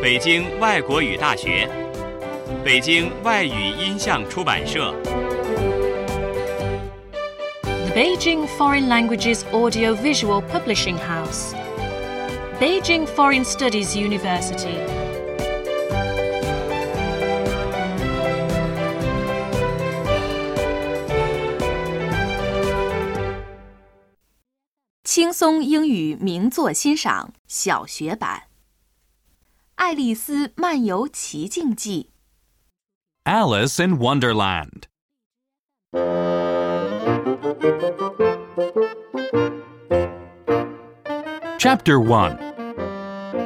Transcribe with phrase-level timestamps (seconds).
[0.00, 1.68] 北京外国语大学、
[2.64, 4.94] 北京外语音像出版社、
[7.62, 11.52] The Beijing Foreign Languages Audiovisual Publishing House,
[12.60, 14.78] Beijing Foreign Studies University.
[25.02, 28.42] 轻松英语名作欣赏小学版，
[29.77, 32.09] 《爱丽丝漫游奇境记》
[33.25, 34.87] Alice in Wonderland.
[41.57, 42.37] Chapter 1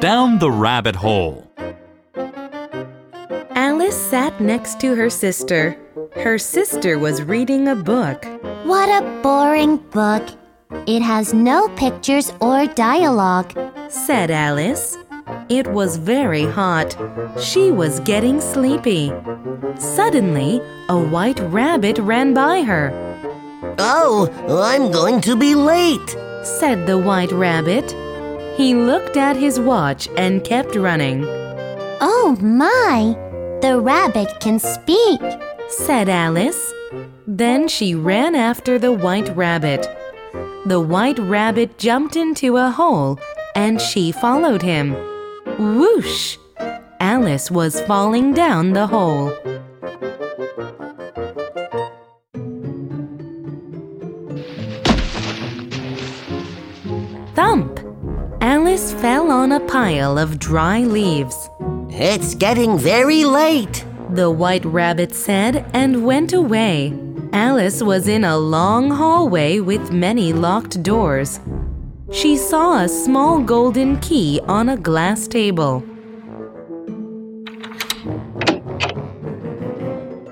[0.00, 1.44] Down the Rabbit Hole.
[3.54, 5.76] Alice sat next to her sister.
[6.16, 8.24] Her sister was reading a book.
[8.64, 10.24] What a boring book.
[10.86, 13.52] It has no pictures or dialogue.
[13.88, 14.96] said Alice.
[15.49, 16.95] It was very hot.
[17.39, 19.11] She was getting sleepy.
[19.77, 22.91] Suddenly, a white rabbit ran by her,
[23.79, 26.09] Oh, I'm going to be late.
[26.43, 27.91] said the white rabbit.
[28.55, 31.23] He looked at his watch and kept running,
[32.01, 33.17] Oh my!
[33.61, 35.21] The rabbit can speak.
[35.69, 36.71] said Alice.
[37.25, 39.87] Then she ran after the white rabbit.
[40.65, 43.19] The white rabbit jumped into a hole
[43.55, 44.95] and she followed him.
[45.59, 46.37] Whoosh!
[46.99, 49.31] Alice was falling down the hole.
[57.35, 57.79] Thump!
[58.41, 61.49] Alice fell on a pile of dry leaves.
[61.89, 63.85] It's getting very late.
[64.09, 66.93] The white rabbit said and went away.
[67.31, 71.39] Alice was in a long hallway with many locked doors.
[72.13, 75.83] She saw a small golden key on a glass table.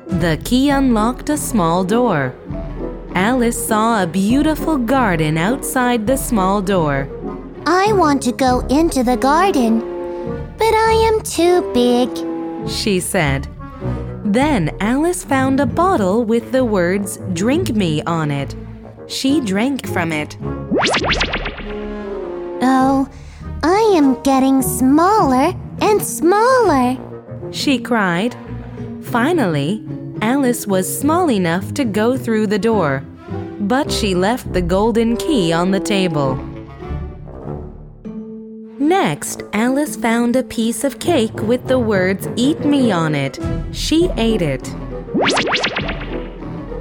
[0.08, 2.36] The key unlocked a small door.
[3.16, 7.10] Alice saw a beautiful garden outside the small door.
[7.66, 9.80] I want to go into the garden,
[10.60, 12.10] but I am too big.
[12.70, 13.48] she said.
[14.24, 18.56] Then Alice found a bottle with the words Drink Me on it.
[19.08, 20.38] She drank from it.
[22.62, 23.10] Oh,
[23.64, 26.98] I am getting smaller and smaller.
[27.52, 28.36] She cried.
[29.02, 29.84] Finally,
[30.22, 33.04] Alice was small enough to go through the door,
[33.62, 36.36] but she left the golden key on the table.
[38.78, 43.40] Next, Alice found a piece of cake with the words Eat Me on it.
[43.72, 44.70] She ate it.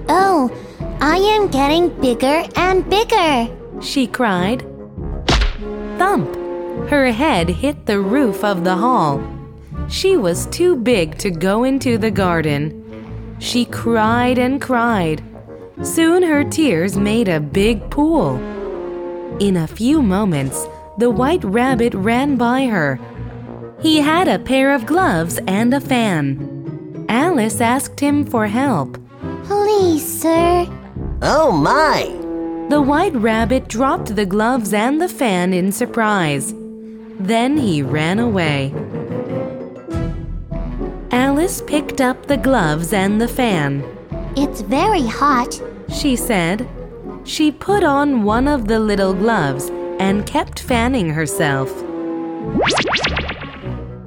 [0.09, 0.51] Oh,
[1.01, 3.49] I am getting bigger and bigger.
[3.81, 4.70] She cried.
[6.01, 6.35] Thump!
[6.89, 9.23] Her head hit the roof of the hall.
[9.91, 13.37] She was too big to go into the garden.
[13.39, 15.23] She cried and cried.
[15.83, 18.37] Soon her tears made a big pool.
[19.41, 20.67] In a few moments,
[20.97, 22.99] the white rabbit ran by her.
[23.83, 27.05] He had a pair of gloves and a fan.
[27.11, 28.99] Alice asked him for help.
[29.45, 30.67] Please, sir.
[31.21, 32.20] Oh my!
[32.71, 36.55] The white rabbit dropped the gloves and the fan in surprise.
[37.19, 38.73] Then he ran away.
[41.11, 43.83] Alice picked up the gloves and the fan.
[44.37, 45.61] It's very hot.
[45.93, 46.69] She said.
[47.25, 51.73] She put on one of the little gloves and kept fanning herself.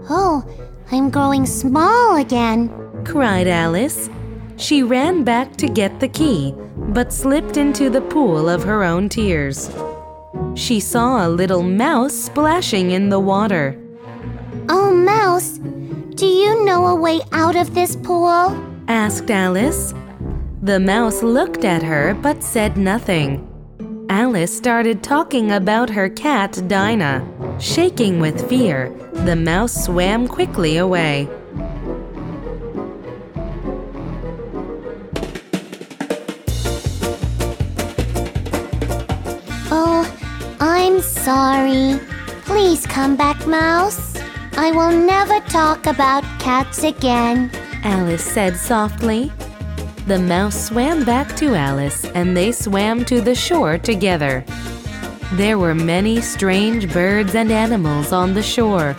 [0.10, 0.42] Oh,
[0.90, 2.70] I'm growing small again.
[3.04, 4.10] cried Alice.
[4.56, 6.56] She ran back to get the key,
[6.90, 9.70] but slipped into the pool of her own tears.
[10.56, 13.80] She saw a little mouse splashing in the water.
[14.70, 15.58] Oh, Mouse,
[16.16, 18.56] do you know a way out of this pool?
[18.88, 19.94] asked Alice.
[20.62, 23.48] The mouse looked at her but said nothing.
[24.10, 27.26] Alice started talking about her cat Dinah.
[27.60, 28.90] Shaking with fear,
[29.26, 31.28] the mouse swam quickly away.
[41.34, 42.00] Sorry.
[42.46, 44.16] Please come back, Mouse.
[44.56, 47.50] I will never talk about cats again.
[47.84, 49.32] Alice said softly.
[50.06, 54.46] The mouse swam back to Alice and they swam to the shore together.
[55.34, 58.96] There were many strange birds and animals on the shore.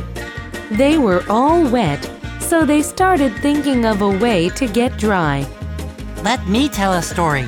[0.73, 2.03] They were all wet,
[2.41, 5.47] so they started thinking of a way to get dry.
[6.25, 7.47] Let me tell a story.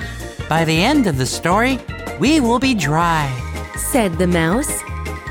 [0.48, 1.80] By the end of the story,
[2.20, 3.45] we will be dry.
[3.78, 4.82] Said the mouse.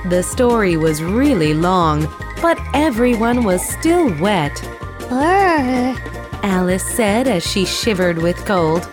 [0.10, 2.08] The story was really long,
[2.42, 4.62] but everyone was still wet.
[5.10, 5.96] Brr.
[6.44, 8.84] Alice said as she shivered with cold.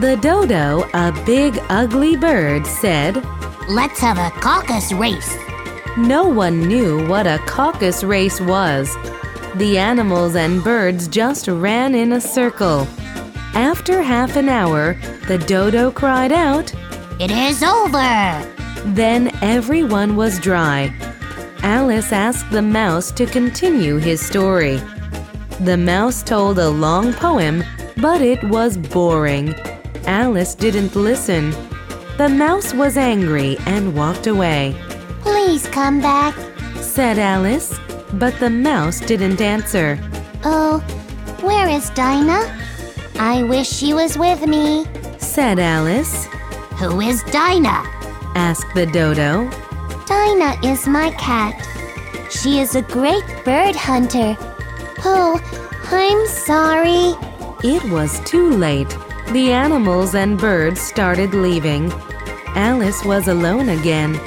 [0.00, 3.24] The dodo, a big ugly bird, said,
[3.68, 5.36] Let's have a caucus race.
[5.96, 8.94] No one knew what a caucus race was.
[9.54, 12.86] The animals and birds just ran in a circle.
[13.54, 14.98] After half an hour,
[15.28, 16.74] the dodo cried out.
[17.18, 18.52] It is over.
[18.94, 20.94] Then everyone was dry.
[21.62, 24.82] Alice asked the mouse to continue his story.
[25.60, 27.64] The mouse told a long poem,
[27.96, 29.54] but it was boring.
[30.04, 31.52] Alice didn't listen.
[32.18, 34.76] The mouse was angry and walked away.
[35.22, 36.34] Please come back.
[36.82, 37.80] Said Alice,
[38.12, 39.98] but the mouse didn't answer.
[40.44, 40.80] Oh,
[41.40, 42.44] where is Dinah?
[43.18, 44.84] I wish she was with me.
[45.18, 46.28] Said Alice,
[46.78, 47.84] Who is Dinah?
[48.34, 49.48] asked the dodo.
[50.04, 51.56] Dinah is my cat.
[52.30, 54.36] She is a great bird hunter.
[55.02, 55.40] Oh,
[55.90, 57.16] I'm sorry.
[57.64, 58.94] It was too late.
[59.32, 61.90] The animals and birds started leaving.
[62.54, 64.20] Alice was alone again.